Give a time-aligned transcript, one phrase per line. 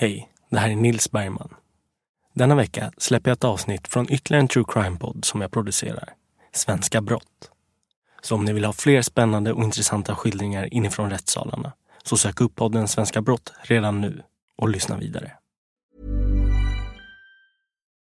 [0.00, 1.54] Hej, det här är Nils Bergman.
[2.34, 6.14] Denna vecka släpper jag ett avsnitt från ytterligare en true crime-podd som jag producerar,
[6.52, 7.50] Svenska brott.
[8.22, 11.72] Så om ni vill ha fler spännande och intressanta skildringar inifrån rättssalarna
[12.02, 14.22] så sök upp podden Svenska brott redan nu
[14.56, 15.32] och lyssna vidare.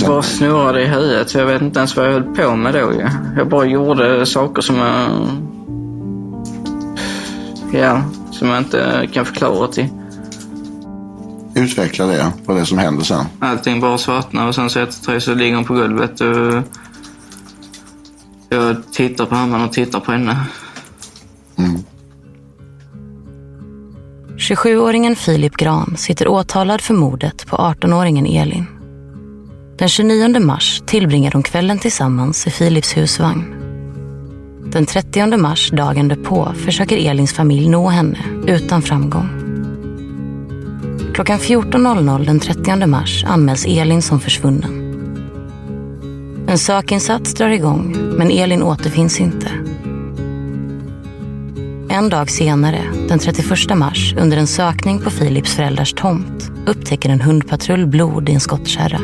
[0.00, 2.74] Jag bara snurrade i huvudet så jag vet inte ens vad jag höll på med
[2.74, 2.92] då.
[3.36, 5.10] Jag bara gjorde saker som jag...
[7.72, 9.88] Ja, som jag inte kan förklara till.
[11.54, 13.24] Utveckla det, vad det är som händer sen.
[13.38, 16.62] Allting bara svartnar och sen så efter tre så ligger hon på golvet och...
[18.48, 20.36] Jag tittar på mamman och tittar på henne.
[24.36, 28.73] 27-åringen Filip Gran sitter åtalad för mordet på 18-åringen Elin.
[29.78, 33.44] Den 29 mars tillbringar de kvällen tillsammans i Filips husvagn.
[34.72, 39.28] Den 30 mars, dagen därpå, försöker Elins familj nå henne utan framgång.
[41.14, 44.80] Klockan 14.00 den 30 mars anmäls Elin som försvunnen.
[46.48, 49.48] En sökinsats drar igång, men Elin återfinns inte.
[51.88, 57.20] En dag senare, den 31 mars, under en sökning på Philips föräldrars tomt upptäcker en
[57.20, 59.00] hundpatrull blod i en skottkärra.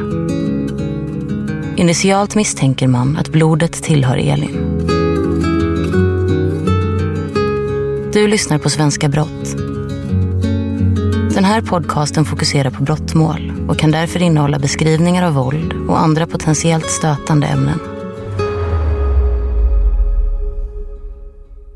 [1.77, 4.87] Initialt misstänker man att blodet tillhör Elin.
[8.13, 9.57] Du lyssnar på Svenska brott.
[11.35, 16.27] Den här podcasten fokuserar på brottmål och kan därför innehålla beskrivningar av våld och andra
[16.27, 17.79] potentiellt stötande ämnen.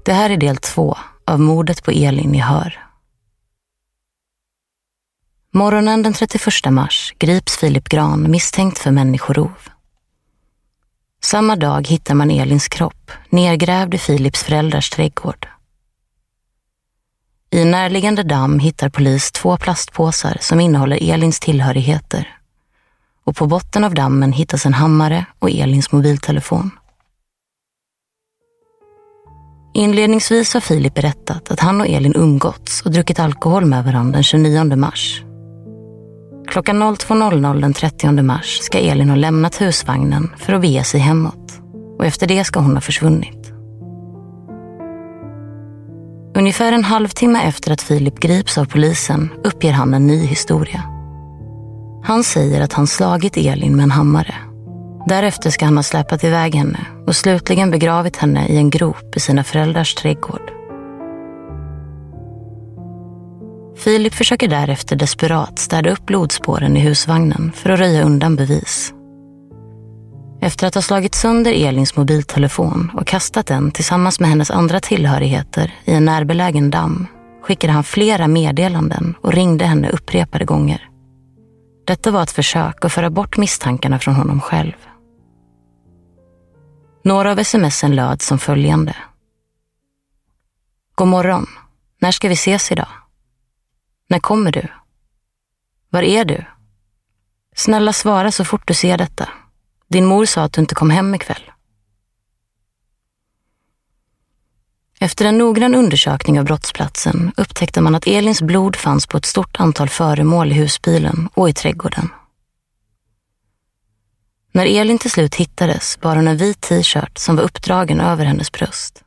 [0.05, 2.81] Det här är del två av mordet på Elin i Hör.
[5.53, 9.53] Morgonen den 31 mars grips Filip Gran misstänkt för människorov.
[11.25, 15.49] Samma dag hittar man Elins kropp nergrävd i Filips föräldrars trädgård.
[17.51, 22.39] I en närliggande damm hittar polis två plastpåsar som innehåller Elins tillhörigheter.
[23.25, 26.71] Och på botten av dammen hittas en hammare och Elins mobiltelefon.
[29.75, 34.23] Inledningsvis har Filip berättat att han och Elin umgåtts och druckit alkohol med varandra den
[34.23, 35.23] 29 mars.
[36.49, 41.61] Klockan 02.00 den 30 mars ska Elin ha lämnat husvagnen för att bege sig hemåt.
[41.99, 43.53] Och efter det ska hon ha försvunnit.
[46.37, 50.83] Ungefär en halvtimme efter att Filip grips av polisen uppger han en ny historia.
[52.05, 54.35] Han säger att han slagit Elin med en hammare.
[55.07, 59.21] Därefter ska han ha släpat iväg henne och slutligen begravit henne i en grop i
[59.21, 60.64] sina föräldrars trädgård.
[63.77, 68.95] Filip försöker därefter desperat städa upp blodspåren i husvagnen för att röja undan bevis.
[70.41, 75.75] Efter att ha slagit sönder Elins mobiltelefon och kastat den tillsammans med hennes andra tillhörigheter
[75.85, 77.07] i en närbelägen damm
[77.43, 80.89] skickade han flera meddelanden och ringde henne upprepade gånger.
[81.87, 84.73] Detta var ett försök att föra bort misstankarna från honom själv.
[87.05, 88.97] Några av smsen löd som följande.
[90.95, 91.47] God morgon.
[92.01, 92.89] När ska vi ses idag?
[94.09, 94.69] När kommer du?
[95.91, 96.45] Var är du?
[97.57, 99.29] Snälla svara så fort du ser detta.
[99.89, 101.51] Din mor sa att du inte kom hem ikväll.
[105.01, 109.61] Efter en noggrann undersökning av brottsplatsen upptäckte man att Elins blod fanns på ett stort
[109.61, 112.09] antal föremål i husbilen och i trädgården.
[114.53, 118.53] När Elin till slut hittades bar hon en vit t-shirt som var uppdragen över hennes
[118.53, 119.03] bröst.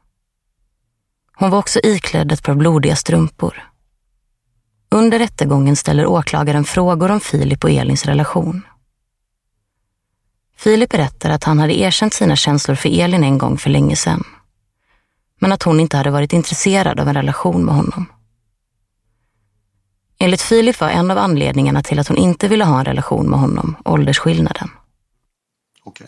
[1.33, 3.71] Hon var också iklädd ett par blodiga strumpor.
[4.97, 8.61] Under rättegången ställer åklagaren frågor om Filip och Elins relation.
[10.55, 14.23] Filip berättar att han hade erkänt sina känslor för Elin en gång för länge sedan.
[15.39, 18.05] Men att hon inte hade varit intresserad av en relation med honom.
[20.19, 23.39] Enligt Filip var en av anledningarna till att hon inte ville ha en relation med
[23.39, 24.69] honom åldersskillnaden.
[25.83, 26.07] Okej.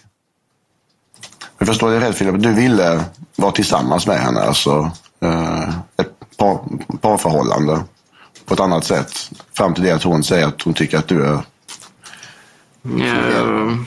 [1.57, 3.05] Jag förstår dig rätt Filip, du ville
[3.35, 6.59] vara tillsammans med henne, alltså eh, ett par,
[7.01, 7.83] parförhållande
[8.49, 9.31] på ett annat sätt.
[9.53, 11.41] Fram till det att hon säger att hon tycker att du är...
[12.81, 13.85] Ja, jag,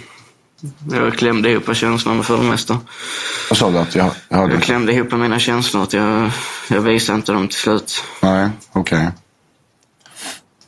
[0.92, 2.78] jag klämde ihop känslorna för det mesta.
[3.50, 3.78] Vad sa du?
[3.78, 4.54] Att jag, jag hörde?
[4.54, 5.82] Jag klämde ihop mina känslor.
[5.82, 6.30] Att jag,
[6.68, 8.04] jag visade inte dem till slut.
[8.20, 9.10] Nej, okej.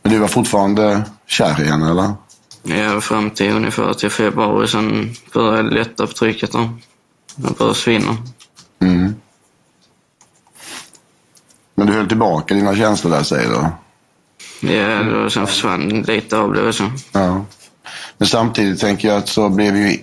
[0.03, 2.13] Men du var fortfarande kär i henne eller?
[2.63, 4.69] Ja, fram till ungefär till februari.
[4.69, 6.53] Sen började det lätta på trycket.
[6.53, 6.71] Då.
[7.37, 8.17] Jag började svinna.
[8.81, 9.15] Mm.
[11.75, 13.67] Men du höll tillbaka dina känslor där säger du?
[14.69, 16.91] Ja, då, sen försvann lite av det också.
[17.13, 17.45] Ja.
[18.19, 19.99] Men samtidigt tänker jag att så blev ju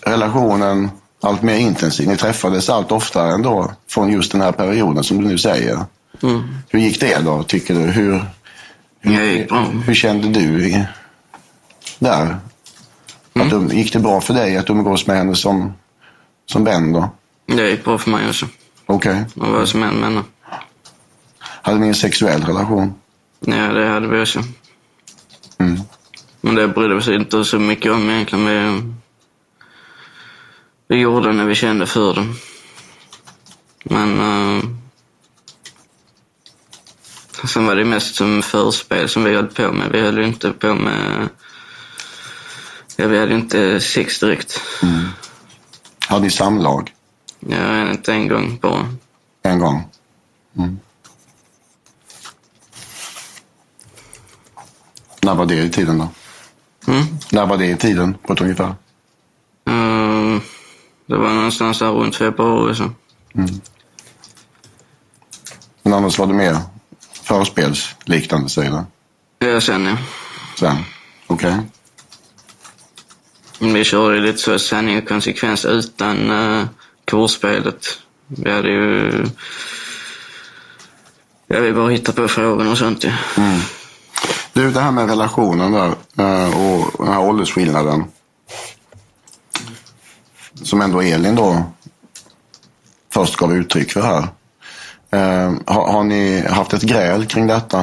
[0.00, 0.90] relationen
[1.22, 2.08] allt mer intensiv.
[2.08, 5.84] Ni träffades allt oftare ändå från just den här perioden som du nu säger.
[6.22, 6.42] Mm.
[6.68, 7.80] Hur gick det då, tycker du?
[7.80, 8.24] Hur,
[9.00, 9.46] hur,
[9.86, 10.84] hur kände du i-
[11.98, 12.36] där?
[13.32, 13.68] Att Mm.
[13.68, 15.72] du, gick det bra för dig att umgås med henne som,
[16.46, 17.10] som vän då?
[17.46, 18.46] Det gick bra för mig också.
[18.86, 19.24] Okej.
[19.34, 20.22] Jag var som en med henne.
[21.38, 22.94] Hade ni en sexuell relation?
[23.40, 24.42] Ja, det hade vi också.
[25.58, 25.80] Mm.
[26.40, 28.46] Men det brydde vi oss inte så mycket om egentligen.
[28.46, 28.82] Vi,
[30.88, 32.26] vi gjorde när vi kände för det.
[33.84, 34.20] Men...
[34.20, 34.64] Uh,
[37.44, 39.92] sen var det mest som förspel som vi höll på med.
[39.92, 41.28] Vi höll ju inte på med...
[42.96, 44.60] Ja, vi hade ju inte sex direkt.
[46.08, 46.92] Hade ni samlag
[47.40, 48.88] Ja, inte en gång bara.
[49.42, 49.84] en gång?
[50.56, 50.78] Mm.
[55.26, 56.08] När var det i tiden då?
[56.92, 57.04] Mm.
[57.32, 58.74] När var det i tiden på ett ungefär?
[59.68, 60.40] Eh,
[61.06, 62.74] det var någonstans där runt februari.
[62.74, 62.90] Så.
[65.82, 66.56] Men annars var det mer
[67.22, 68.84] förspelsliknande du?
[69.38, 69.96] Ja, sen ja.
[70.58, 70.76] Sen?
[71.26, 71.56] Okej.
[73.58, 76.66] Vi körde lite så sanning och konsekvens utan uh,
[77.04, 77.86] kursspelet.
[78.26, 79.26] Vi hade ju...
[81.46, 83.12] Ja, vi bara hittade på frågor och sånt ju.
[84.56, 85.88] Du, det här med relationen där
[86.18, 88.04] eh, och den här åldersskillnaden.
[90.54, 91.62] Som ändå Elin då
[93.12, 94.28] först gav uttryck för här.
[95.10, 97.78] Eh, har, har ni haft ett gräl kring detta?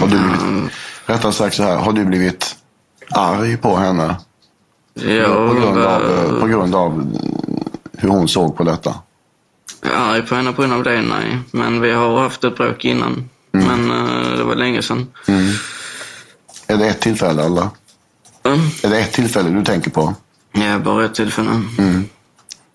[0.00, 0.72] Har du blivit,
[1.06, 2.56] rättare sagt så här, har du blivit
[3.10, 4.16] arg på henne?
[4.94, 7.16] Ja, på, grund av, eh, på grund av
[7.92, 8.94] hur hon såg på detta?
[9.94, 11.38] arg på henne på grund av det, nej.
[11.50, 13.28] Men vi har haft ett bråk innan.
[13.52, 13.95] Men det var
[14.56, 15.06] länge sedan.
[16.66, 17.68] Är det ett tillfälle eller?
[18.42, 18.60] Mm.
[18.82, 20.14] Är det ett tillfälle du tänker på?
[20.52, 21.62] Ja, bara ett tillfälle.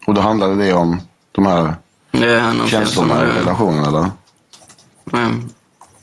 [0.08, 1.02] Och då handlade det om
[1.32, 1.76] de här
[2.62, 4.12] om känslorna i relationen eller?
[5.12, 5.30] Ja.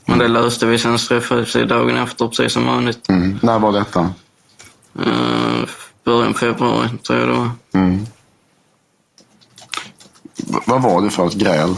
[0.05, 3.09] Men det löste vi sen träffades vi dagen efter precis som vanligt.
[3.09, 3.39] Mm.
[3.41, 4.13] När var detta?
[4.99, 5.65] Uh,
[6.03, 7.49] början februari tror jag det var.
[10.35, 11.75] V- vad var det för ett gräl?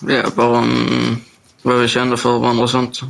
[0.00, 1.16] Ja, bara om
[1.68, 3.00] vad vi kände för varandra och sånt.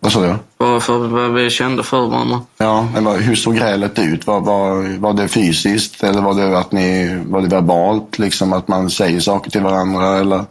[0.00, 0.34] Vad sa du?
[0.58, 2.40] Bara för vad vi kände för varandra.
[2.58, 4.26] Ja, men vad, hur såg grälet ut?
[4.26, 8.18] Var, var, var det fysiskt eller var det, att ni, var det verbalt?
[8.18, 10.18] Liksom att man säger saker till varandra?
[10.18, 10.44] Eller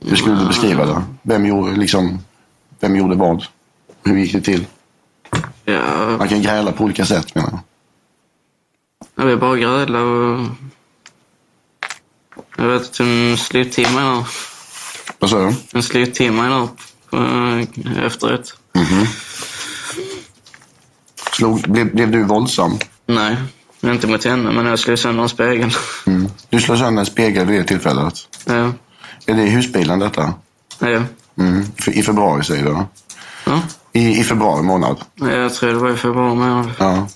[0.00, 1.02] hur skulle du beskriva det?
[1.22, 2.18] Vem gjorde, liksom,
[2.80, 3.44] vem gjorde vad?
[4.04, 4.66] Hur gick det till?
[5.64, 5.80] Ja,
[6.18, 7.58] Man kan gräla på olika sätt menar
[9.14, 9.26] jag.
[9.26, 10.46] vi bara grälade och...
[12.56, 12.94] Jag vet
[13.38, 14.51] slog till mig där.
[15.22, 15.54] Vad sa du?
[15.72, 16.68] Hon slog till mig där
[17.18, 18.56] uh, efteråt.
[21.32, 22.78] Slog, blev, blev du våldsam?
[23.06, 23.36] Nej,
[23.82, 25.70] inte mot henne, men jag slog sönder en spegel.
[26.06, 26.28] Mm.
[26.50, 28.14] Du slår sönder en spegel vid det tillfället.
[28.44, 28.72] ja,
[29.26, 30.34] Är det i husbilen detta?
[30.78, 31.02] ja.
[31.38, 31.64] Mm.
[31.86, 32.84] I februari säger du?
[33.44, 33.62] ja.
[33.92, 34.96] I, I februari månad?
[35.14, 36.70] Jag tror det var i februari månad.
[36.78, 37.08] Ja.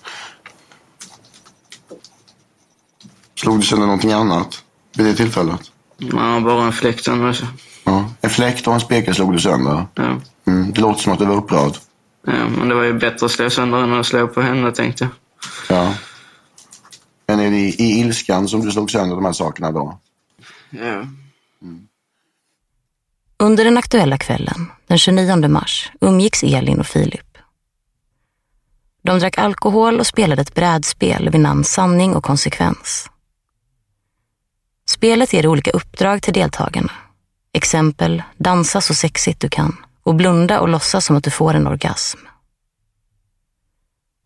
[3.35, 4.63] Slog du sönder någonting annat
[4.97, 5.61] vid det tillfället?
[5.99, 7.47] Ja, bara en fläkt också.
[7.87, 8.11] Ja.
[8.21, 9.87] En fläkt och en spegel slog du sönder.
[9.95, 10.21] Ja.
[10.47, 10.73] Mm.
[10.73, 11.73] Det låter som att du var upprörd.
[12.27, 15.05] ja, men det var ju bättre att slå sönder än att slå på henne tänkte
[15.05, 15.13] jag.
[15.79, 15.95] Ja.
[17.27, 19.99] Men är det i, i ilskan som du slog sönder de här sakerna då?
[20.71, 21.07] Ja.
[23.39, 27.39] Under den aktuella kvällen, den 29 mars, umgicks Elin och Filip.
[29.03, 33.11] De drack alkohol och spelade ett brädspel vid namn Sanning och konsekvens.
[34.89, 36.93] Spelet ger olika uppdrag till deltagarna.
[37.57, 41.67] Exempel, dansa så sexigt du kan och blunda och låtsas som att du får en
[41.67, 42.19] orgasm.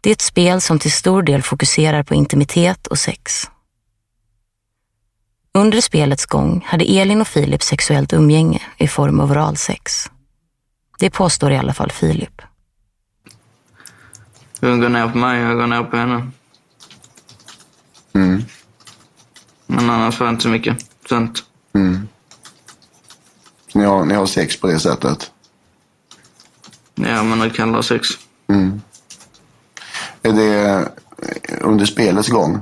[0.00, 3.50] Det är ett spel som till stor del fokuserar på intimitet och sex.
[5.54, 10.10] Under spelets gång hade Elin och Filip sexuellt umgänge i form av oralsex.
[10.98, 12.42] Det påstår i alla fall Filip.
[14.60, 16.30] Hon går ner på mig, jag går ner på henne.
[18.12, 18.42] Mm.
[19.66, 20.76] Men annars var det inte så mycket
[21.08, 21.44] sånt.
[21.74, 22.08] Mm.
[23.80, 25.30] Ni, har, ni har sex på det sättet?
[26.94, 28.08] Ja, men det kallar sex.
[28.48, 28.80] Mm.
[30.22, 30.88] Är det
[31.60, 32.60] under spelets gång?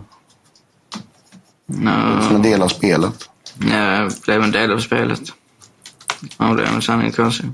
[1.67, 3.29] Ja, Som en del av spelet?
[3.71, 5.21] jag blev en del av spelet.
[6.39, 7.47] Ja, det är en sanning konstigt.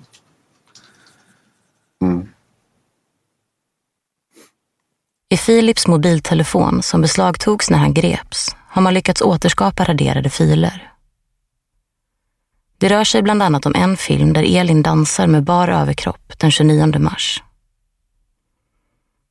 [2.02, 2.28] Mm.
[5.28, 10.94] I Philips mobiltelefon som beslagtogs när han greps har man lyckats återskapa raderade filer.
[12.85, 16.50] Det rör sig bland annat om en film där Elin dansar med bar överkropp den
[16.50, 17.43] 29 mars.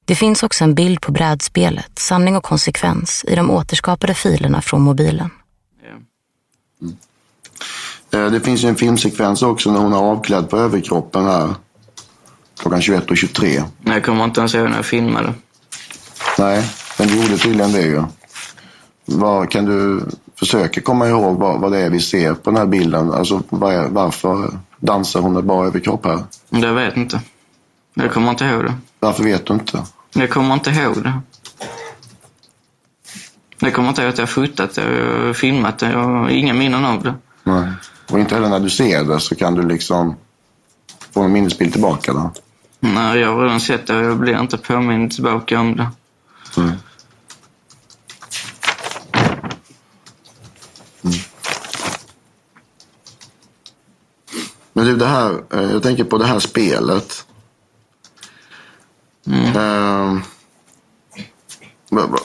[0.06, 4.82] Det finns också en bild på brädspelet Sanning och konsekvens i de återskapade filerna från
[4.82, 5.30] mobilen.
[8.14, 11.56] Eh, Det finns en filmsekvens också när hon är avklädd på överkroppen här.
[12.60, 13.64] Klockan 21.23.
[13.82, 15.34] Men jag kommer inte ens ihåg när jag filmade.
[16.40, 16.70] Nej,
[17.00, 18.04] men du gjorde tydligen det ju.
[19.06, 20.06] Vad, kan du
[20.40, 23.12] försöka komma ihåg vad, vad det är vi ser på den här bilden?
[23.12, 26.24] Alltså vad är, varför dansar hon med bara överkropp här?
[26.50, 27.22] Jag vet inte.
[27.94, 28.74] Jag kommer inte ihåg det.
[29.00, 29.84] Varför vet du inte?
[30.14, 31.14] Jag kommer inte ihåg det.
[33.60, 35.92] Jag kommer inte ihåg att jag har fotat det och filmat det.
[35.92, 37.14] Jag har inga minnen av det.
[37.44, 37.72] Nej.
[38.12, 40.16] Och inte heller när du ser det så kan du liksom
[41.14, 42.32] få en minnesbild tillbaka då?
[42.80, 45.88] Nej, jag har redan sett det och jag blir inte påmind tillbaka om det.
[46.58, 46.72] Mm.
[54.74, 57.26] Men du, det här, eh, jag tänker på det här spelet.
[61.90, 62.18] Va- va-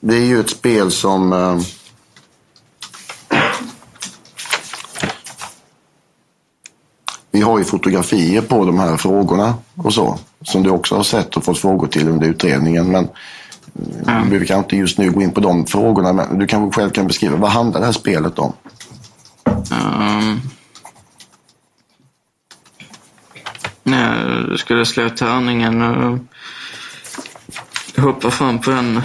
[0.00, 1.32] det är ju ett spel som...
[1.32, 1.60] ehm,
[7.30, 10.18] vi har ju fotografier på de här frågorna och så.
[10.42, 12.90] Som du också har sett och fått frågor till under utredningen.
[12.90, 13.08] Men
[14.08, 16.12] eh, vi kanske inte just nu gå in på de frågorna.
[16.12, 18.52] Men du kanske själv kan beskriva, vad handlar det här spelet om?
[19.70, 20.40] Um,
[23.84, 26.18] jag skulle slå tärningen och
[27.96, 29.02] hoppa fram på den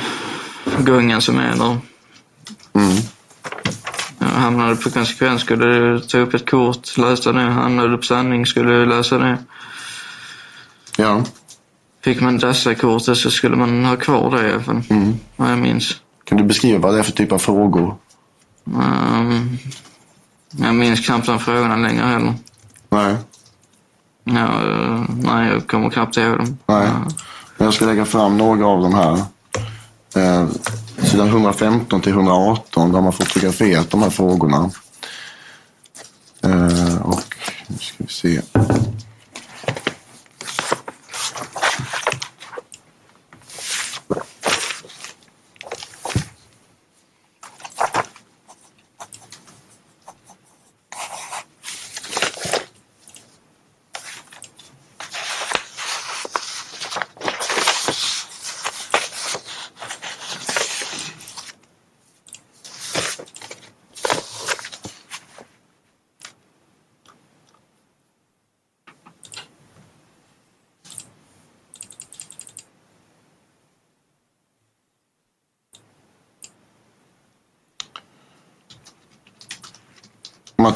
[0.86, 1.78] gången som är där.
[2.74, 2.98] Mm.
[4.20, 7.42] Jag hamnade på konsekvens skulle ta upp ett kort, läsa det.
[7.42, 9.38] Hamnade på sanning skulle läsa det.
[10.98, 11.24] Ja.
[12.04, 14.84] Fick man dessa kortet så skulle man ha kvar det i alla fall.
[14.90, 15.14] Mm.
[15.36, 16.02] Vad jag minns.
[16.24, 17.96] Kan du beskriva vad det är för typ av frågor?
[18.64, 19.58] Um,
[20.52, 22.34] jag minns knappt de frågorna längre heller.
[22.90, 23.16] Nej.
[24.24, 24.50] Ja,
[25.10, 26.58] nej, jag kommer knappt ihåg dem.
[26.66, 26.90] Nej.
[27.58, 29.24] Men jag ska lägga fram några av dem här.
[30.16, 30.48] Eh,
[31.04, 34.72] sidan 115 till 118 där har man fotograferat de här frågorna.
[36.44, 37.36] Eh, och
[37.68, 38.42] nu ska vi se.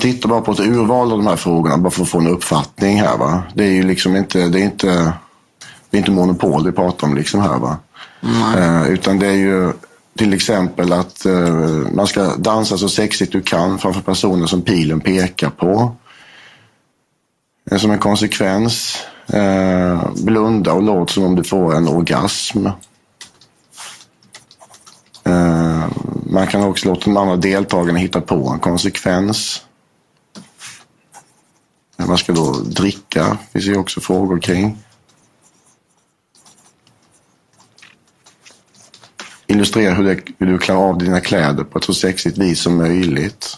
[0.05, 3.01] Tittar bara på ett urval av de här frågorna bara för att få en uppfattning
[3.01, 3.17] här.
[3.17, 3.43] Va?
[3.53, 5.13] Det är ju liksom inte, det är inte,
[5.89, 7.59] det är inte monopol vi pratar om liksom här.
[7.59, 7.77] Va?
[8.57, 9.73] Eh, utan det är ju
[10.17, 11.53] till exempel att eh,
[11.93, 15.95] man ska dansa så sexigt du kan framför personer som pilen pekar på.
[17.71, 18.97] Eh, som en konsekvens,
[19.27, 22.65] eh, blunda och låt som om du får en orgasm.
[25.23, 25.85] Eh,
[26.29, 29.61] man kan också låta de andra deltagarna hitta på en konsekvens.
[31.97, 34.77] Man ska då dricka, det finns ju också frågor kring.
[39.47, 42.77] Illustrera hur, det, hur du klär av dina kläder på ett så sexigt vis som
[42.77, 43.57] möjligt.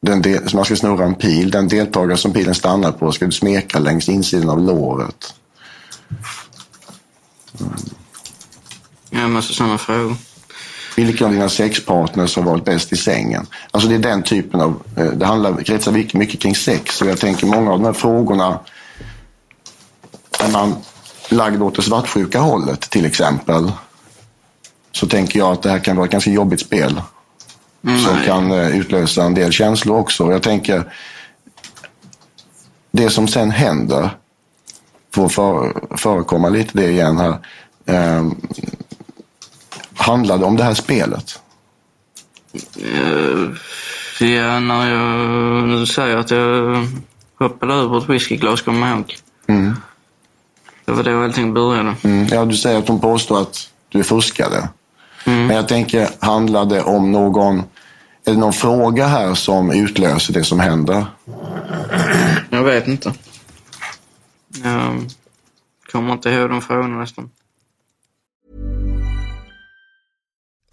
[0.00, 1.50] Den del, man ska snurra en pil.
[1.50, 5.34] Den deltagare som pilen stannar på ska du smeka längs insidan av låret.
[9.14, 10.16] Ja, massa sådana frågor.
[10.96, 13.46] Vilken av dina sexpartners har varit bäst i sängen?
[13.70, 14.82] Alltså det är den typen av...
[14.96, 17.02] eh, Det handlar, kretsar mycket, mycket kring sex.
[17.02, 18.58] Och jag tänker många av de här frågorna
[20.40, 20.74] är man
[21.28, 23.72] lagd åt det svartsjuka hållet till exempel.
[24.92, 27.00] Så tänker jag att det här kan vara ett ganska jobbigt spel.
[27.82, 30.30] Som kan eh, utlösa en del känslor också.
[30.32, 30.92] Jag tänker
[32.90, 34.10] det som sen händer
[35.14, 37.38] får för, förekomma lite det igen här.
[40.04, 41.40] Eh, handlade om det här spelet?
[42.76, 43.48] Eh,
[44.20, 46.86] Ja, när jag säger att jag
[47.38, 49.16] hoppade över ett whiskyglas, kommer jag ihåg.
[49.46, 49.74] Mm.
[50.84, 51.94] Det var då allting började.
[52.02, 52.26] Mm.
[52.26, 54.68] Ja, du säger att hon påstår att du fuskade.
[55.24, 57.58] Men jag tänker, handlar det om någon...
[58.26, 61.06] Är det någon fråga här som utlöser det som händer?
[62.50, 63.12] Jag vet inte.
[64.64, 65.10] Jag
[65.92, 67.30] kommer inte ihåg de frågorna nästan.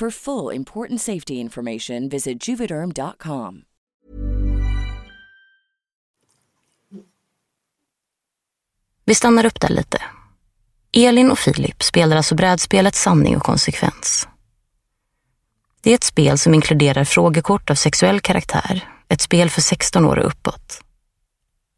[0.00, 3.62] For full important safety information, visit juvederm.com.
[9.04, 10.02] Vi stannar upp där lite.
[10.92, 14.28] Elin och Filip spelar alltså brädspelet Sanning och konsekvens.
[15.80, 20.18] Det är ett spel som inkluderar frågekort av sexuell karaktär, ett spel för 16 år
[20.18, 20.80] och uppåt.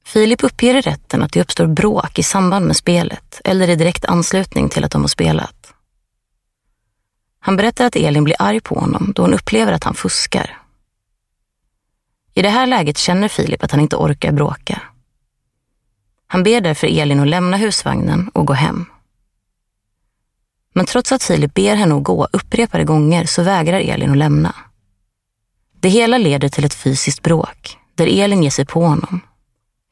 [0.05, 4.05] Filip uppger i rätten att det uppstår bråk i samband med spelet eller i direkt
[4.05, 5.60] anslutning till att de har spelat.
[7.41, 10.59] Han berättar att Elin blir arg på honom då hon upplever att han fuskar.
[12.35, 14.83] I det här läget känner Filip att han inte orkar bråka.
[16.27, 18.87] Han ber därför Elin att lämna husvagnen och gå hem.
[20.75, 24.55] Men trots att Filip ber henne att gå upprepade gånger så vägrar Elin att lämna.
[25.81, 29.21] Det hela leder till ett fysiskt bråk där Elin ger sig på honom.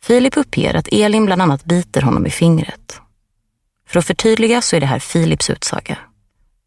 [0.02, 3.00] Filip uppger att Elin bland annat biter honom i fingret.
[3.86, 5.98] För att förtydliga så är det här Filips utsaga.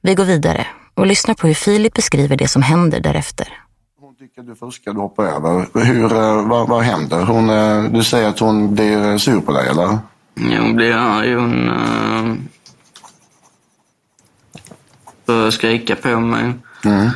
[0.04, 3.48] Vi går vidare och lyssnar på hur Filip beskriver det som händer därefter.
[4.00, 5.84] Hon tycker du fuskar, du hoppar över.
[5.84, 7.24] Hur, eh, vad, vad händer?
[7.24, 10.00] Hon, eh, du säger att hon blir sur på dig, eller?
[10.34, 11.34] Ja, hon blir arg.
[11.34, 12.36] Hon uh,
[15.26, 16.54] börjar skrika på mig.
[16.86, 17.10] Mm.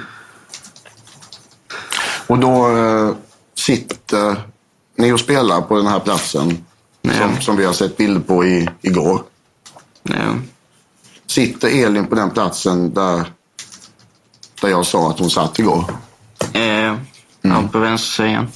[2.27, 3.15] Och då eh,
[3.55, 4.41] sitter
[4.97, 6.65] ni och spelar på den här platsen
[7.03, 9.21] som, som vi har sett bilder på i, igår.
[10.03, 10.35] Ja.
[11.27, 13.25] Sitter Elin på den platsen där
[14.61, 15.85] där jag sa att hon satt igår?
[16.53, 16.95] Eh,
[17.41, 18.47] ja, på vänstersidan.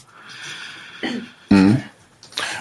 [1.49, 1.75] Mm.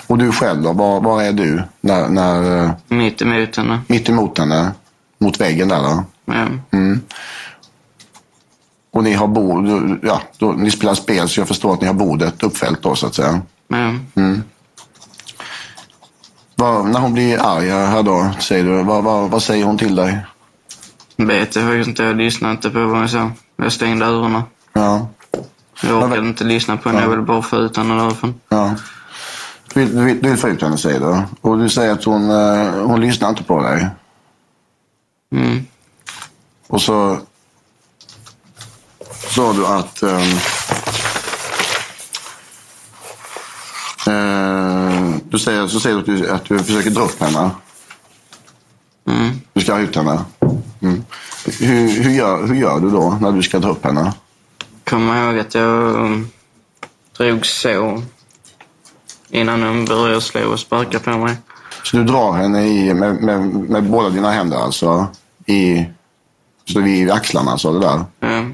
[0.06, 0.72] Och du själv då?
[0.72, 1.62] Var, var är du?
[1.80, 3.80] När, när, eh, Mitt emot henne.
[3.86, 4.72] mitt emot henne?
[5.18, 6.04] Mot väggen där då?
[6.24, 6.46] Ja.
[6.70, 7.00] Mm.
[8.90, 9.66] Och ni har bord,
[10.02, 13.06] ja, då, ni spelar spel så jag förstår att ni har bordet uppfällt då så
[13.06, 13.40] att säga.
[13.72, 14.42] Mm.
[16.60, 19.96] Vad, när hon blir arg här då, säger du, vad, vad, vad säger hon till
[19.96, 20.18] dig?
[21.16, 22.02] Vet jag faktiskt inte.
[22.02, 23.30] Jag lyssnade inte på vad hon sa.
[23.56, 24.42] Jag stängde öronen.
[24.72, 25.08] Ja.
[25.82, 27.02] Jag orkade inte lyssna på henne.
[27.02, 28.34] Jag ville bara få ut henne därifrån.
[28.48, 28.74] ja.
[29.74, 31.22] Du vill, du, vill, du vill få ut henne säger du.
[31.40, 33.88] Och du säger att hon, eh, hon lyssnar inte på dig.
[35.32, 35.66] Mm.
[36.66, 37.18] Och så
[39.34, 40.38] sa du att ehm,
[45.30, 47.50] du säger, så säger du att, du att du försöker dra upp henne.
[49.08, 49.30] Mm.
[49.52, 50.20] Du ska ha ut henne.
[50.82, 51.04] Mm.
[51.60, 54.12] Hur, hur, gör, hur gör du då när du ska dra upp henne?
[54.84, 56.30] Kommer ihåg att jag um,
[57.16, 58.02] drog så
[59.30, 61.36] innan hon började slå och sparka på mig.
[61.82, 65.06] Så du drar henne i, med, med, med båda dina händer alltså?
[65.46, 65.86] I,
[66.64, 68.04] så vid axlarna så det där?
[68.20, 68.44] Ja.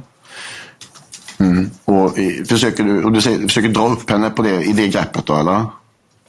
[1.38, 1.70] Mm.
[1.84, 4.88] Och, i, försöker du, och du säger, försöker dra upp henne på det, i det
[4.88, 5.66] greppet då eller?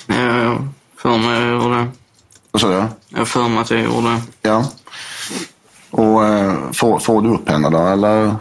[0.07, 1.87] Ja, jag för mig jag gjorde det.
[2.51, 2.83] Vad sa du?
[3.09, 4.21] Jag för mig att jag gjorde det.
[4.41, 4.65] Ja.
[5.91, 8.35] Och eh, får, får du upp henne då eller?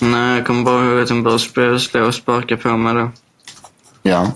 [0.00, 3.10] Nej, jag kommer bara ihåg att hon började slå och sparka på mig då.
[4.02, 4.26] Ja.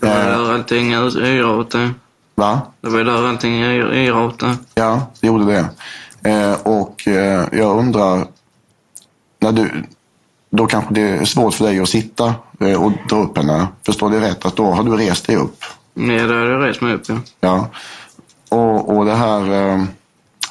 [0.00, 0.26] Det var Eh.
[0.26, 1.90] där allting yrade.
[2.34, 2.60] Va?
[2.80, 4.56] Det var där allting yrade.
[4.74, 5.68] Ja, det gjorde det.
[6.30, 8.26] Eh, och eh, jag undrar,
[9.40, 9.84] när du,
[10.56, 13.68] då kanske det är svårt för dig att sitta eh, och dra upp henne.
[13.86, 14.44] Förstår det rätt?
[14.44, 15.64] Att då har du rest dig upp?
[15.94, 17.16] Ja, det hade jag rest mig upp ja.
[17.40, 17.70] Ja.
[18.48, 19.84] Och, och det här eh,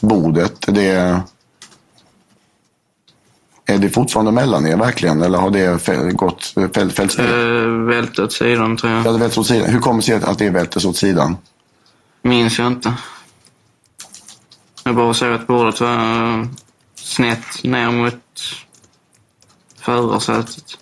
[0.01, 1.21] bordet, det
[3.65, 5.21] är det fortfarande mellan er verkligen?
[5.21, 7.33] Eller har det fäll, gått, fäll, fällts ner?
[7.33, 9.05] Uh, välte åt sidan tror jag.
[9.05, 9.69] Ja, det välts åt sidan.
[9.69, 11.37] Hur kommer det sig att det vältes åt sidan?
[12.21, 12.93] Minns jag inte.
[14.83, 16.45] Jag bara såg att bordet var eh,
[16.95, 18.15] snett ner mot
[19.81, 20.77] förarsätet.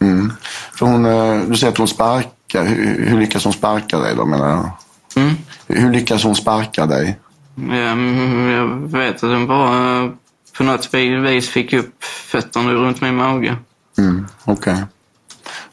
[0.00, 0.32] Mm.
[0.72, 2.64] För hon, eh, du säger att hon sparkar.
[2.64, 4.70] Hur, hur lyckas hon sparka dig då menar jag?
[5.16, 5.34] Mm.
[5.66, 7.18] Hur lyckas hon sparka dig?
[7.54, 10.10] Ja, mm, jag vet att den bara eh,
[10.56, 13.56] på något vis fick upp fötterna runt min mage.
[13.98, 14.84] Mm, Okej.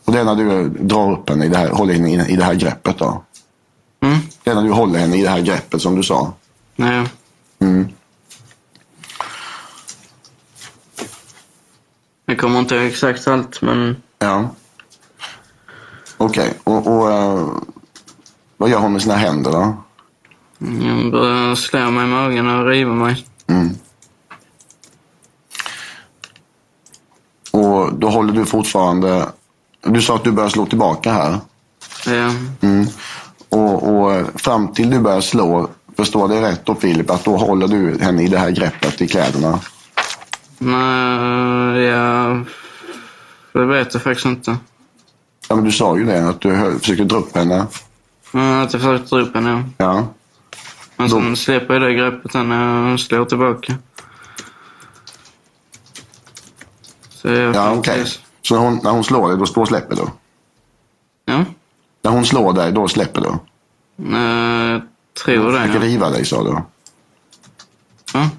[0.05, 2.43] Och det är när du drar upp henne i det här, håller henne i, det
[2.43, 3.23] här greppet då?
[4.03, 4.19] Mm.
[4.43, 6.34] Det är när du håller henne i det här greppet som du sa?
[6.75, 7.05] Nej.
[7.60, 7.88] Mm.
[12.29, 14.49] Jag kommer inte ihåg exakt allt, men Ja.
[16.17, 17.47] Okej, och, och eh,
[18.57, 19.83] vad gör hon med sina händer då?
[20.59, 23.25] jag började slå mig i magen och riva mig.
[23.47, 23.69] Mm.
[27.51, 29.25] Och då håller du fortfarande...
[29.81, 31.39] Du sa att du börjar slå tillbaka här.
[32.05, 32.87] Ja, Mm.
[33.49, 37.67] Och, och fram till du börjar slå, förstår det rätt då Filip, att då håller
[37.67, 39.59] du henne i det här greppet i kläderna?
[40.59, 42.43] Nej, ja,
[43.53, 44.57] det vet jag faktiskt inte.
[45.49, 47.67] Ja, men du sa ju det, att du försökte dra upp henne.
[48.31, 49.85] Men att jag försökte dra upp henne, ja.
[49.85, 50.07] Ja.
[50.95, 53.75] Men sen släpper jag det greppet när jag slår tillbaka.
[57.09, 58.05] Så Ja, okej.
[58.41, 60.05] Så när hon, när hon slår dig, då, då släpper du?
[61.25, 61.45] Ja.
[62.01, 63.27] När hon slår dig, då släpper du?
[64.17, 64.81] Jag
[65.23, 65.85] tror det, Försöker ja.
[65.85, 66.57] riva dig, sa du?
[68.13, 68.29] Ja.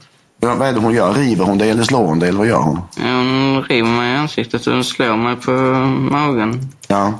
[0.40, 1.14] Ja, vad är det hon gör?
[1.14, 2.80] River hon dig eller slår hon dig, eller vad gör hon?
[2.96, 5.50] Hon river mig i ansiktet och slår mig på
[6.10, 6.68] magen.
[6.88, 7.18] Ja.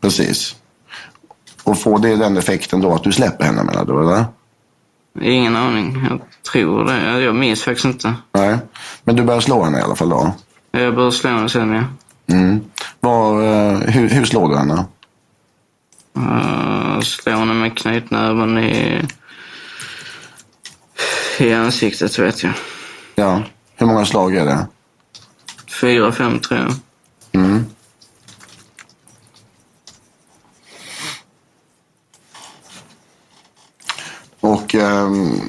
[0.00, 0.56] Precis.
[1.62, 4.24] Och får det den effekten då att du släpper henne menar du, eller?
[5.20, 6.06] Ingen aning.
[6.10, 6.20] Jag
[6.52, 7.20] tror det.
[7.20, 8.14] Jag minns faktiskt inte.
[8.32, 8.58] Nej.
[9.04, 10.32] Men du börjar slå henne i alla fall då?
[10.70, 11.84] Jag började slå henne sen, ja.
[12.34, 12.60] Mm.
[13.00, 14.84] Var, eh, hur, hur slår du henne?
[16.16, 19.02] Uh, slår henne med knytnäven i,
[21.40, 22.52] i ansiktet, vet jag.
[23.14, 23.42] Ja.
[23.76, 24.66] Hur många slag är det?
[25.80, 26.74] Fyra, fem, tror jag.
[27.32, 27.64] Mm.
[34.40, 35.40] Och ehm,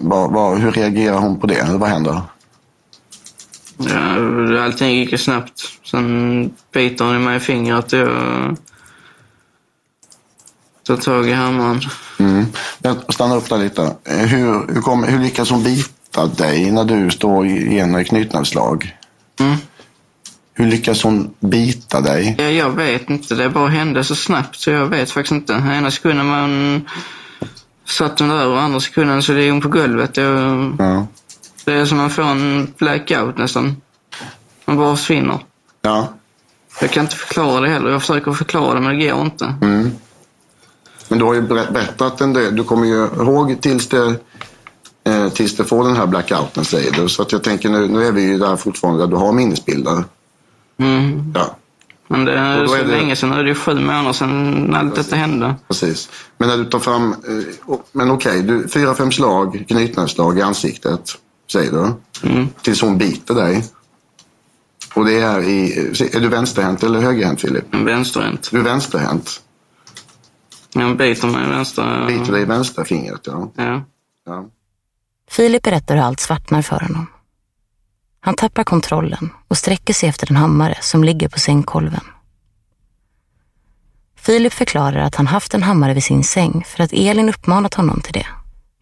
[0.00, 1.54] vad, vad, hur reagerar hon på det?
[1.54, 2.22] Eller vad händer?
[3.76, 5.62] Ja, allting gick ju snabbt.
[5.84, 8.56] Sen biter hon i mig i fingret och jag
[10.84, 11.80] tar tag i hammaren.
[12.18, 12.46] Mm.
[12.78, 13.94] Jag stannar upp där lite.
[14.04, 18.96] Hur, hur, kom, hur lyckas hon bita dig när du står i en knytnävsslag?
[19.40, 19.56] Mm.
[20.54, 22.34] Hur lyckas hon bita dig?
[22.38, 23.34] Ja, jag vet inte.
[23.34, 25.52] Det bara hände så snabbt så jag vet faktiskt inte.
[25.52, 26.82] Ena sekunden man
[27.84, 30.16] satt hon där och andra sekunden så ligger hon på golvet.
[30.16, 31.06] Jag, Ja.
[31.64, 33.76] Det är som att man får en blackout nästan.
[34.64, 35.38] Man bara försvinner.
[35.82, 36.08] Ja.
[36.80, 37.90] Jag kan inte förklara det heller.
[37.90, 39.54] Jag försöker förklara det, men det går inte.
[39.62, 39.90] Mm.
[41.08, 42.56] Men du har ju ber- berättat en del.
[42.56, 44.14] Du kommer ju ihåg tills det,
[45.04, 47.08] eh, tills det får den här blackouten säger du.
[47.08, 50.04] Så att jag tänker nu, nu är vi ju där fortfarande där du har minnesbilder.
[50.78, 51.32] Mm.
[51.34, 51.56] Ja,
[52.08, 53.30] Men det är, så är det- länge sedan.
[53.30, 55.54] Nu är det ju sju månader sedan allt detta hände.
[55.68, 56.08] precis.
[56.38, 61.00] Men när du tar fram, eh, men okej, du, fyra, fem slag, knytnävsslag i ansiktet,
[61.52, 61.92] säger du.
[62.30, 62.48] Mm.
[62.62, 63.64] Tills hon biter dig.
[64.94, 65.72] Och det är i,
[66.12, 67.64] är du vänsterhänt eller högerhänt Filip?
[67.74, 68.48] Vänsterhänt.
[68.52, 69.40] Du är vänsterhänt.
[70.80, 72.06] Jag biter mig i vänster...
[72.06, 73.52] Biter dig i vänsterfingret, ja.
[73.56, 73.82] Ja.
[74.26, 74.50] ja.
[75.30, 77.06] Filip berättar hur allt svartnar för honom.
[78.20, 82.00] Han tappar kontrollen och sträcker sig efter en hammare som ligger på sängkolven.
[84.16, 88.00] Filip förklarar att han haft en hammare vid sin säng för att Elin uppmanat honom
[88.00, 88.26] till det.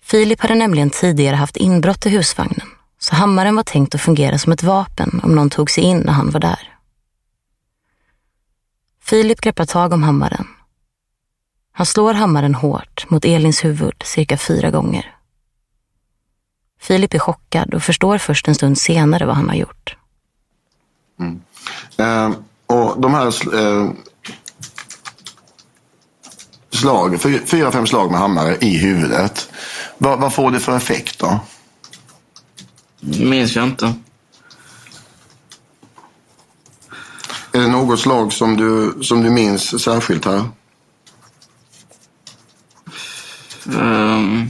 [0.03, 2.67] Filip hade nämligen tidigare haft inbrott i husvagnen,
[2.99, 6.13] så hammaren var tänkt att fungera som ett vapen om någon tog sig in när
[6.13, 6.75] han var där.
[9.03, 10.47] Filip greppar tag om hammaren.
[11.77, 15.15] Han slår hammaren hårt mot Elins huvud cirka fyra gånger.
[16.81, 19.97] Filip är chockad och förstår först en stund senare vad han har gjort.
[21.97, 22.31] Eh,
[22.67, 23.91] och de här sl- eh,
[26.71, 29.51] slag, fy- fyra, fem slag med hammare i huvudet.
[29.99, 31.41] Vad, vad får det för effekt då?
[33.01, 33.95] minns jag inte.
[37.53, 40.45] Är det något slag som du, som du minns särskilt här?
[43.67, 44.49] Ehm,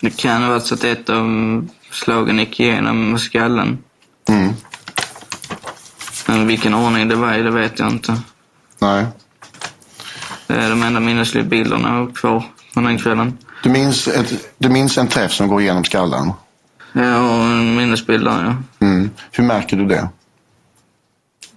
[0.00, 3.78] det kan ha varit så att ett av slagen gick igenom skallen.
[4.28, 4.52] Mm.
[6.28, 8.16] Men vilken ordning det var i, det vet jag inte.
[8.78, 9.06] Nej.
[10.46, 13.38] Det är de enda minnesliga bilderna jag har kvar från den kvällen.
[13.62, 16.32] Du minns, ett, du minns en träff som går igenom skallen?
[16.92, 18.86] Jag har en minnesbild där, ja.
[18.86, 19.10] Mm.
[19.32, 20.08] Hur märker du det?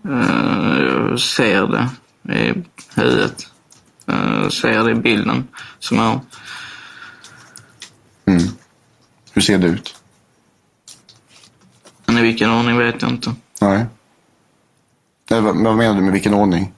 [0.10, 1.90] Eh, Jag ser det
[2.36, 2.54] i
[2.96, 3.48] huvudet.
[4.08, 5.48] Eh, ser det i bilden
[5.80, 6.20] som jag.
[8.26, 8.44] Mm.
[9.34, 9.96] Hur ser det ut?
[12.06, 13.36] Men i vilken ordning vet jag inte.
[13.62, 13.86] Nej.
[15.30, 16.74] Nej vad, vad menar du med vilken ordning?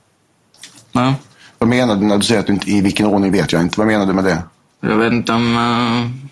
[0.92, 1.16] Ja.
[1.58, 3.80] Vad menar du när du säger att du inte, i vilken ordning vet jag inte?
[3.80, 4.44] Vad menar du med det?
[4.80, 6.30] Jag vet inte om eh,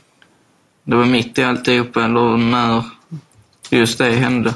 [0.83, 2.83] det var mitt i alltihopa eller när
[3.69, 4.53] just det hände.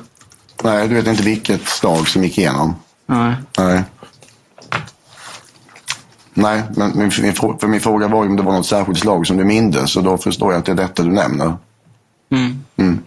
[0.63, 2.75] Nej, du vet inte vilket slag som gick igenom?
[3.05, 3.35] Nej.
[3.57, 3.83] Nej.
[6.41, 9.37] Nej, men min, för min fråga var ju om det var något särskilt slag som
[9.37, 9.91] du mindes.
[9.91, 11.53] Så då förstår jag att det är detta du nämner.
[12.29, 12.63] Mm.
[12.77, 13.03] Mm.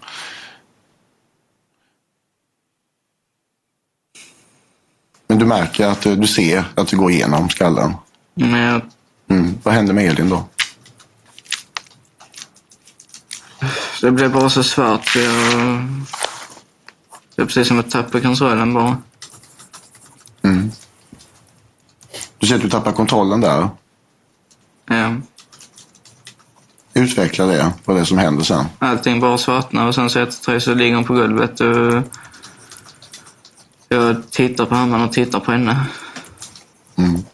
[5.26, 7.94] Men du märker att du, du ser att det går igenom skallen.
[8.34, 8.80] Men jag,
[9.30, 9.58] Mm.
[9.62, 10.44] Vad händer med Elin då?
[14.00, 15.16] det blev bara så svart.
[15.16, 15.82] Jag,
[17.36, 18.96] det är precis som att tappa kontrollen bara.
[20.42, 20.70] Mm.
[22.44, 23.68] Du ser att du tappar kontrollen där.
[24.88, 25.14] Ja.
[26.94, 28.64] Utveckla det, vad det är som händer sen.
[28.78, 31.60] Allting bara svartnar och sen så efter tre så ligger hon på golvet.
[31.60, 32.02] Och
[33.88, 35.86] jag tittar på hammaren och tittar på henne.
[36.96, 37.24] Mm.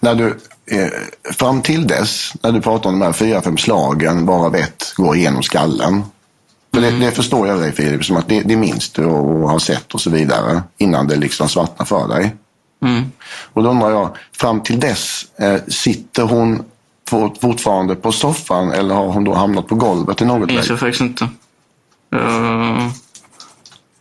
[0.00, 0.90] När du, eh,
[1.32, 5.16] fram till dess, när du pratar om de här fyra, fem slagen, varav ett går
[5.16, 6.02] igenom skallen.
[6.74, 9.58] För det, det förstår jag dig Filip, som att det, det minns du och har
[9.58, 10.62] sett och så vidare.
[10.78, 12.36] Innan det liksom svartnar för dig.
[12.82, 13.04] Mm.
[13.52, 16.62] Och då undrar jag, fram till dess, eh, sitter hon
[17.08, 20.66] fort- fortfarande på soffan eller har hon då hamnat på golvet i något läge?
[20.68, 21.28] jag faktiskt inte.
[22.10, 22.90] Jag,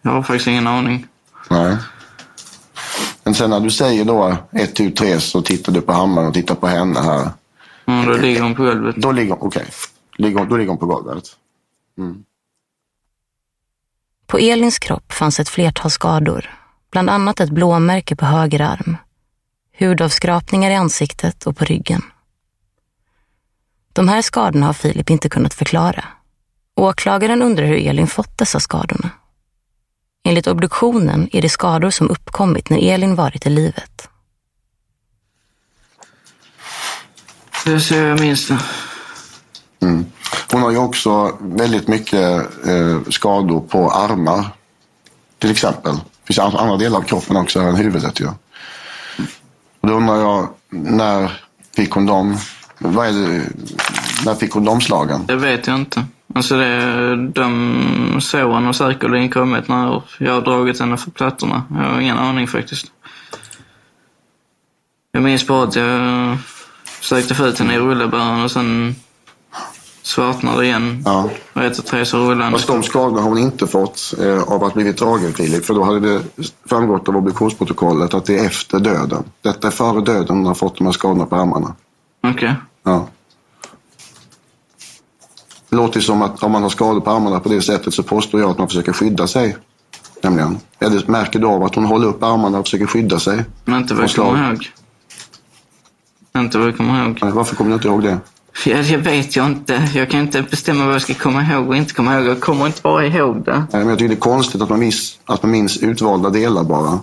[0.01, 1.05] jag har faktiskt ingen aning.
[1.49, 1.77] Nej.
[3.23, 6.33] Men sen när du säger då ett, tu, tre så tittar du på hammaren och
[6.33, 7.29] tittar på henne här.
[7.85, 8.95] Mm, då ligger hon på golvet.
[8.95, 9.65] Då ligger hon, okej.
[10.17, 11.23] Ligger, då ligger hon på golvet.
[11.97, 12.23] Mm.
[14.27, 16.53] På Elins kropp fanns ett flertal skador,
[16.91, 18.97] bland annat ett blåmärke på höger arm,
[19.77, 22.01] hudavskrapningar i ansiktet och på ryggen.
[23.93, 26.03] De här skadorna har Filip inte kunnat förklara.
[26.75, 29.09] Åklagaren undrar hur Elin fått dessa skadorna.
[30.23, 34.09] Enligt obduktionen är det skador som uppkommit när Elin varit i livet.
[37.65, 38.59] Det ser jag minns det.
[39.79, 40.05] Mm.
[40.51, 44.45] Hon har ju också väldigt mycket eh, skador på armar.
[45.39, 45.93] Till exempel.
[45.95, 48.27] Det finns andra delar av kroppen också än huvudet ju.
[49.81, 51.31] Då undrar jag, när
[51.75, 52.37] fick hon dem?
[52.77, 53.43] Vad är det,
[54.25, 55.25] när fick hon de slagen?
[55.25, 56.05] Det vet jag inte.
[56.35, 61.63] Alltså det, de såren har säkerligen kommit när jag har dragit henne för plattorna.
[61.69, 62.91] Jag har ingen aning faktiskt.
[65.11, 66.37] Jag minns bara att jag
[66.85, 68.95] försökte få ut henne i rullebären och sen
[70.07, 71.03] svartnar igen.
[71.05, 71.29] Ja.
[71.53, 72.51] Och ett och tre så rullar den.
[72.51, 75.65] Fast de skadorna har hon inte fått eh, av att blivit dragen Filip.
[75.65, 76.21] För då hade det
[76.65, 79.23] framgått av obduktionsprotokollet att det är efter döden.
[79.41, 81.75] Detta är före döden hon har fått de här skadorna på armarna.
[82.23, 82.55] Okej.
[82.83, 83.07] Ja.
[85.69, 88.41] Det låter som att om man har skador på armarna på det sättet så påstår
[88.41, 89.57] jag att man försöker skydda sig.
[90.23, 90.57] Nämligen.
[90.79, 93.45] Eller märker du av att hon håller upp armarna och försöker skydda sig?
[93.65, 94.69] Men inte vad jag kommer ihåg.
[96.37, 97.19] Inte vad jag kommer ihåg.
[97.21, 98.19] Nej, Varför kommer du inte ihåg det?
[98.65, 99.89] Ja, det vet jag inte.
[99.95, 102.25] Jag kan inte bestämma vad jag ska komma ihåg och inte komma ihåg.
[102.25, 103.57] Jag kommer inte bara ihåg det.
[103.57, 106.63] Nej, men jag tycker det är konstigt att man, minns, att man minns utvalda delar
[106.63, 106.99] bara.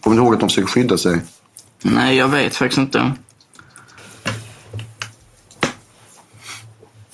[0.00, 1.20] Kommer du ihåg att de försöker skydda sig?
[1.82, 3.12] Nej, jag vet faktiskt inte.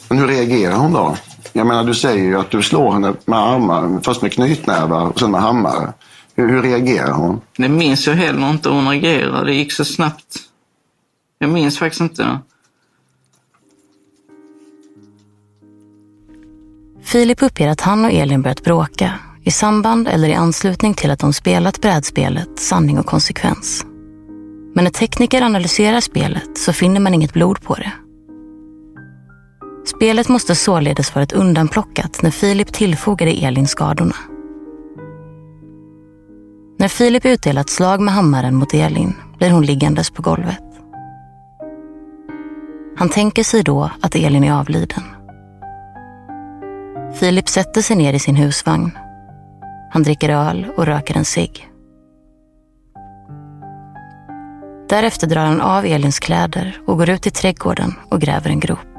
[0.09, 1.17] Men hur reagerar hon då?
[1.53, 5.21] Jag menar, du säger ju att du slår henne med armar, först med knytnävar och
[5.21, 5.93] sen med hammare.
[6.35, 7.41] Hur, hur reagerar hon?
[7.57, 9.47] Det minns jag heller inte hur hon reagerade.
[9.47, 10.37] Det gick så snabbt.
[11.39, 12.39] Jag minns faktiskt inte.
[17.03, 19.13] Filip uppger att han och Elin börjat bråka
[19.45, 23.85] i samband eller i anslutning till att de spelat brädspelet Sanning och konsekvens.
[24.75, 27.93] Men när tekniker analyserar spelet så finner man inget blod på det.
[29.85, 34.17] Spelet måste således varit undanplockat när Filip tillfogade Elin skadorna.
[36.83, 40.63] När Filip utdelat slag med hammaren mot Elin blir hon liggandes på golvet.
[42.97, 45.03] Han tänker sig då att Elin är avliden.
[47.15, 48.91] Filip sätter sig ner i sin husvagn.
[49.93, 51.69] Han dricker öl och röker en cigg.
[54.89, 58.92] Därefter drar han av Elins kläder och går ut i trädgården och gräver en grop.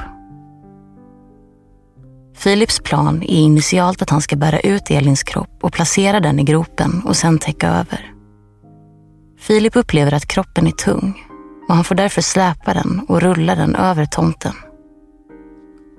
[2.43, 6.43] Philips plan är initialt att han ska bära ut Elins kropp och placera den i
[6.43, 8.13] gropen och sen täcka över.
[9.39, 11.23] Filip upplever att kroppen är tung
[11.67, 14.53] och han får därför släpa den och rulla den över tomten.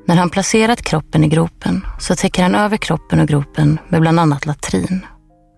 [0.07, 4.21] När han placerat kroppen i gropen så täcker han över kroppen och gropen med bland
[4.21, 5.07] annat latrin,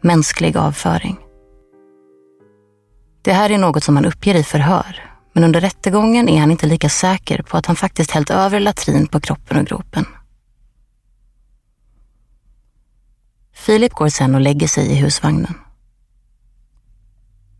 [0.03, 1.17] mänsklig avföring.
[3.23, 6.67] Det här är något som han uppger i förhör, men under rättegången är han inte
[6.67, 10.07] lika säker på att han faktiskt hällt över latrin på kroppen och gropen.
[13.57, 15.55] Filip går sen och lägger sig i husvagnen.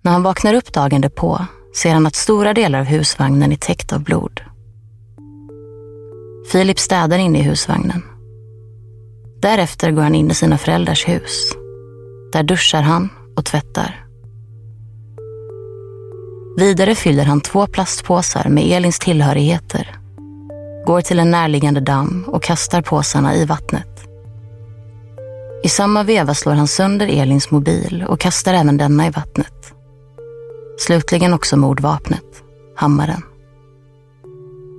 [0.03, 3.93] När han vaknar upp dagen därpå ser han att stora delar av husvagnen är täckt
[3.93, 4.41] av blod.
[6.53, 8.03] Filip städar inne i husvagnen.
[9.41, 11.53] Därefter går han in i sina föräldrars hus.
[12.33, 14.07] Där duschar han och tvättar.
[16.57, 19.97] Vidare fyller han två plastpåsar med Elins tillhörigheter.
[20.87, 24.06] Går till en närliggande damm och kastar påsarna i vattnet.
[25.67, 29.73] I samma veva slår han sönder Elins mobil och kastar även denna i vattnet.
[30.79, 32.43] Slutligen också mordvapnet,
[32.77, 33.23] hammaren.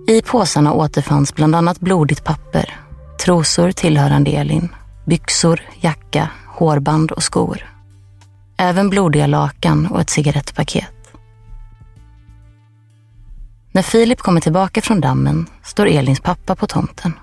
[0.07, 2.79] I påsarna återfanns bland annat blodigt papper,
[3.25, 4.69] trosor tillhörande Elin,
[5.05, 7.73] byxor, jacka, hårband och skor.
[8.57, 11.13] Även blodiga lakan och ett cigarettpaket.
[13.71, 17.13] När Filip kommer tillbaka från dammen står Elins pappa på tomten.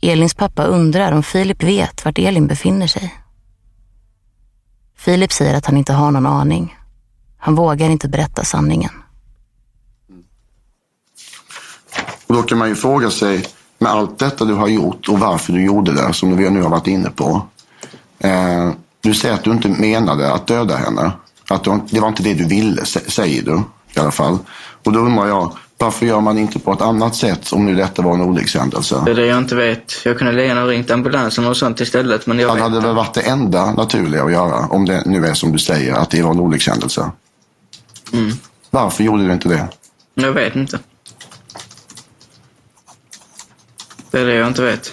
[0.00, 3.14] Elins pappa undrar om Filip vet vart Elin befinner sig.
[4.96, 6.76] Filip säger att han inte har någon aning.
[7.38, 8.90] Han vågar inte berätta sanningen.
[12.26, 13.46] Och då kan man ju fråga sig,
[13.78, 16.70] med allt detta du har gjort och varför du gjorde det, som vi nu har
[16.70, 17.42] varit inne på.
[18.18, 21.12] Eh, du säger att du inte menade att döda henne.
[21.48, 23.62] Att du, det var inte det du ville, säger du
[23.94, 24.38] i alla fall.
[24.84, 28.02] Och då undrar jag, varför gör man inte på ett annat sätt om nu detta
[28.02, 29.02] var en olyckshändelse?
[29.04, 29.92] Det är det jag inte vet.
[30.04, 32.26] Jag kunde lika gärna ringt ambulansen och sånt istället.
[32.26, 35.26] Men jag Det vet hade väl varit det enda naturliga att göra, om det nu
[35.26, 37.10] är som du säger, att det var en olyckshändelse.
[38.12, 38.32] Mm.
[38.70, 39.68] Varför gjorde du inte det?
[40.14, 40.78] Jag vet inte.
[44.10, 44.92] Det är det jag inte vet.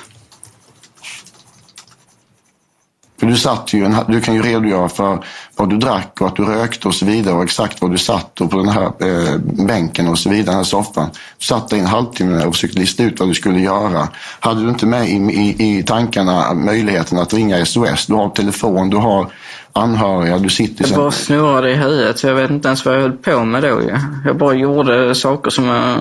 [3.20, 6.36] För du satt ju, en, du kan ju redogöra för vad du drack och att
[6.36, 9.38] du rökte och så vidare och exakt var du satt och på den här eh,
[9.38, 11.10] bänken och så vidare, den här soffan.
[11.38, 14.08] Du satt i en halvtimme och försökte lista ut vad du skulle göra.
[14.40, 18.06] Hade du inte med i, i, i tankarna möjligheten att ringa SOS?
[18.06, 19.28] Du har telefon, du har
[19.74, 20.88] anhöriga, du sitter...
[20.88, 23.64] Jag bara snurrade i huvudet så jag vet inte ens vad jag höll på med
[23.64, 23.82] då.
[24.26, 26.00] Jag bara gjorde saker som jag...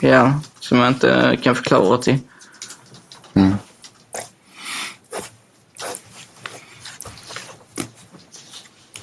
[0.00, 2.18] Ja, som jag inte kan förklara till.
[3.34, 3.54] Mm.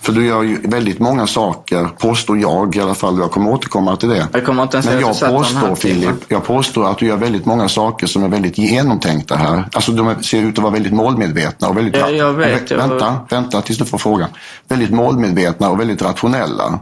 [0.02, 3.20] För du gör ju väldigt många saker, påstår jag i alla fall.
[3.20, 4.28] Jag kommer återkomma till det.
[4.34, 5.76] Jag kommer inte ens Men jag påstår.
[5.76, 9.70] Filip, jag påstår att du gör väldigt många saker som är väldigt genomtänkta här.
[9.74, 11.96] Alltså de ser ut att vara väldigt målmedvetna och väldigt...
[11.96, 14.30] Ja, jag vet, vänta, vänta tills du får frågan.
[14.68, 16.80] Väldigt målmedvetna och väldigt rationella.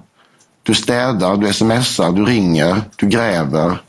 [0.63, 3.81] Du städar, du smsar, du ringer, du gräver.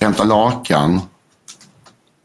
[0.00, 1.00] Hämtar lakan.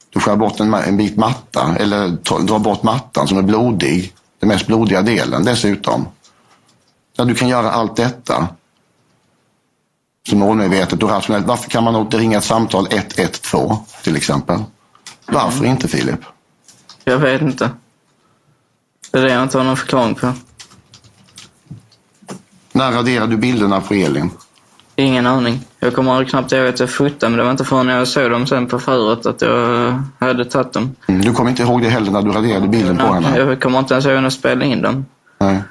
[0.10, 2.08] Du skär bort en, en bit matta eller
[2.46, 4.14] drar bort mattan som är blodig.
[4.46, 6.08] Den mest blodiga delen dessutom.
[7.16, 8.48] Ja, du kan göra allt detta
[10.28, 11.46] så målmedvetet och rationellt.
[11.46, 14.60] Varför kan man inte ringa ett samtal 112 till exempel?
[15.26, 15.72] Varför mm.
[15.72, 16.20] inte Filip?
[17.04, 17.70] Jag vet inte.
[19.12, 20.34] Det är det jag inte har någon förklaring på.
[22.72, 24.32] När raderade du bilderna på Elin?
[24.96, 25.60] Ingen aning.
[25.80, 28.48] Jag kommer knappt ihåg att jag fotade, men det var inte förrän jag såg dem
[28.48, 30.96] sen på förret att jag hade tagit dem.
[31.08, 33.38] Mm, du kommer inte ihåg det heller när du raderade bilden på henne?
[33.38, 35.06] Jag kommer inte ens ihåg när jag spelade in dem.
[35.40, 35.62] Nej.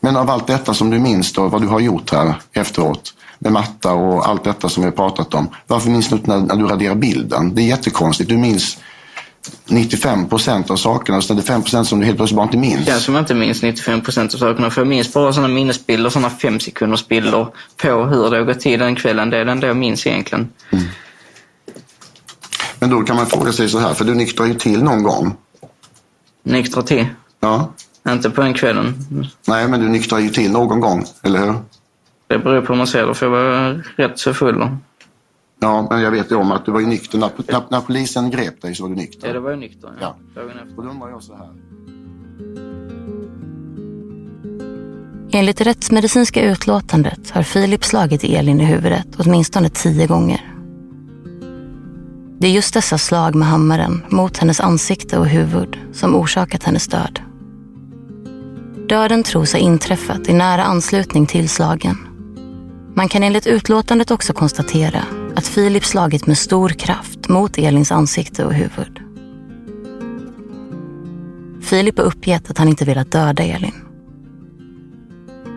[0.00, 3.52] Men av allt detta som du minns då, vad du har gjort här efteråt, med
[3.52, 5.48] matta och allt detta som vi har pratat om.
[5.66, 7.54] Varför minns du inte när, när du raderar bilden?
[7.54, 8.30] Det är jättekonstigt.
[8.30, 8.78] Du minns
[9.66, 12.56] 95 procent av sakerna så är det 5 procent som du helt plötsligt bara inte
[12.56, 12.86] minns.
[12.86, 14.70] Känns som jag inte minns 95 procent av sakerna.
[14.70, 17.46] För jag minns bara sådana minnesbilder, sådana fem sekunders bilder
[17.82, 19.30] på hur det har gått till den kvällen.
[19.30, 20.48] Det är det enda jag minns egentligen.
[20.70, 20.84] Mm.
[22.80, 25.36] Men då kan man fråga sig så här, för du nyktrar ju till någon gång.
[26.42, 27.06] Nyktra till?
[27.40, 27.72] Ja.
[28.08, 28.94] Inte på den kvällen.
[29.46, 31.54] Nej, men du nyktrar ju till någon gång, eller hur?
[32.26, 34.68] Det beror på hur man ser det, för jag var rätt så full.
[35.60, 37.18] Ja, men jag vet ju om att du var ju nykter.
[37.18, 39.26] När, när, när, polisen grep dig så var du nykter.
[39.26, 39.90] Ja, det var jag nykter.
[40.00, 40.16] Ja.
[40.34, 40.42] ja.
[40.76, 41.48] Och då undrar jag så här.
[45.32, 50.54] Enligt rättsmedicinska utlåtandet har Filip slagit Elin i huvudet åtminstone tio gånger.
[52.40, 56.88] Det är just dessa slag med hammaren mot hennes ansikte och huvud som orsakat hennes
[56.88, 57.20] död.
[58.88, 61.96] Döden tros ha inträffat i nära anslutning till slagen.
[62.94, 65.04] Man kan enligt utlåtandet också konstatera
[65.38, 69.00] att Filip slagit med stor kraft mot Elins ansikte och huvud.
[71.62, 73.74] Filip har uppgett att han inte velat döda Elin.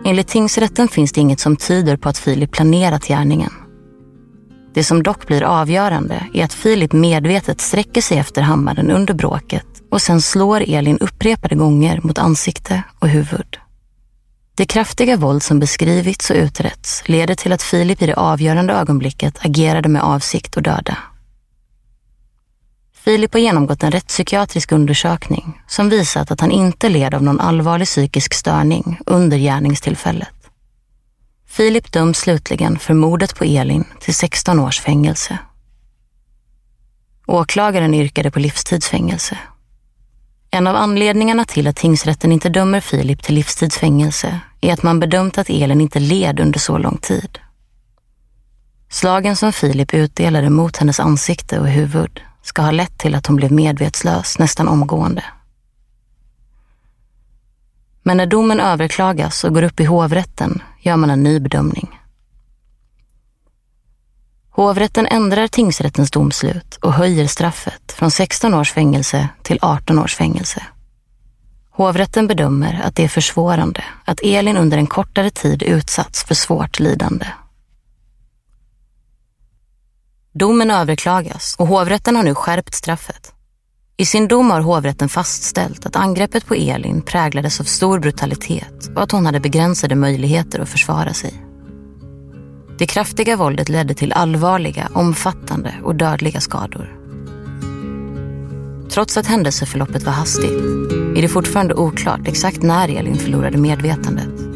[0.04, 3.52] Enligt tingsrätten finns det inget som tyder på att Filip planerat gärningen.
[4.74, 9.66] Det som dock blir avgörande är att Filip medvetet sträcker sig efter hammaren under bråket
[9.90, 13.61] och sen slår Elin upprepade gånger mot ansikte och huvud.
[14.54, 19.38] Det kraftiga våld som beskrivits och utretts leder till att Filip i det avgörande ögonblicket
[19.44, 20.98] agerade med avsikt att döda.
[22.94, 27.86] Filip har genomgått en rättspsykiatrisk undersökning som visat att han inte led av någon allvarlig
[27.86, 30.28] psykisk störning under gärningstillfället.
[31.46, 35.38] Filip döms slutligen för mordet på Elin till 16 års fängelse.
[37.26, 39.38] Åklagaren yrkade på livstidsfängelse
[40.54, 45.38] en av anledningarna till att tingsrätten inte dömer Filip till livstidsfängelse är att man bedömt
[45.38, 47.38] att Elin inte led under så lång tid.
[48.88, 53.36] Slagen som Filip utdelade mot hennes ansikte och huvud ska ha lett till att hon
[53.36, 55.24] blev medvetslös nästan omgående.
[58.02, 62.00] Men när domen överklagas och går upp i hovrätten gör man en ny bedömning.
[64.54, 70.62] Hovrätten ändrar tingsrättens domslut och höjer straffet från 16 års fängelse till 18 års fängelse.
[71.70, 76.80] Hovrätten bedömer att det är försvårande att Elin under en kortare tid utsatts för svårt
[76.80, 77.26] lidande.
[80.34, 83.32] Domen överklagas och hovrätten har nu skärpt straffet.
[83.96, 89.02] I sin dom har hovrätten fastställt att angreppet på Elin präglades av stor brutalitet och
[89.02, 91.51] att hon hade begränsade möjligheter att försvara sig.
[92.78, 96.98] Det kraftiga våldet ledde till allvarliga, omfattande och dödliga skador.
[98.90, 100.60] Trots att händelseförloppet var hastigt
[101.16, 104.52] är det fortfarande oklart exakt när Elin förlorade medvetandet.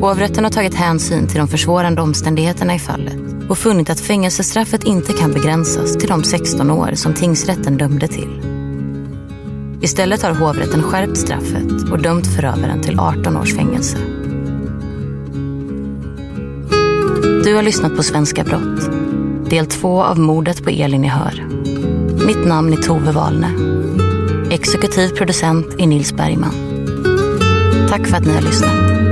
[0.00, 3.16] Hovrätten har tagit hänsyn till de försvårande omständigheterna i fallet
[3.48, 8.42] och funnit att fängelsestraffet inte kan begränsas till de 16 år som tingsrätten dömde till.
[9.82, 14.21] Istället har hovrätten skärpt straffet och dömt förövaren till 18 års fängelse.
[17.44, 18.90] Du har lyssnat på Svenska brott.
[19.50, 21.46] Del två av mordet på Elin i Hör.
[22.26, 23.50] Mitt namn är Tove Wahlne.
[24.50, 26.54] Exekutiv producent är Nils Bergman.
[27.88, 29.11] Tack för att ni har lyssnat.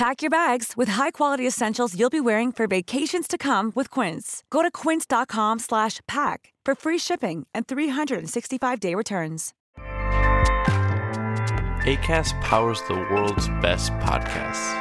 [0.00, 4.42] Pack your bags with high-quality essentials you'll be wearing for vacations to come with Quince.
[4.48, 9.52] Go to quince.com/pack for free shipping and 365-day returns.
[11.84, 14.72] ACAST powers the world's best podcasts.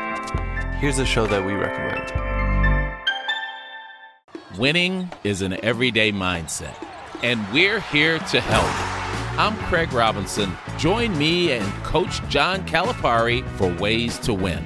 [0.76, 2.14] Here's a show that we recommend.
[4.58, 6.78] Winning is an everyday mindset,
[7.24, 9.38] and we're here to help.
[9.38, 10.58] I'm Craig Robinson.
[10.78, 14.66] Join me and Coach John Calipari for Ways to Win.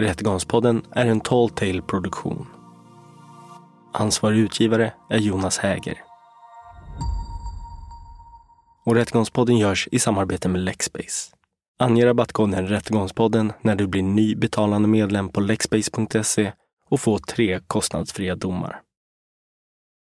[0.00, 2.46] Rättegångspodden är en Tall Tale produktion.
[3.92, 5.98] Ansvarig utgivare är Jonas Häger.
[8.86, 11.34] Och Rättegångspodden görs i samarbete med Lexbase.
[11.78, 16.52] Ange rabattkoden Rättegångspodden när du blir ny betalande medlem på lexbase.se
[16.90, 18.80] och få tre kostnadsfria domar.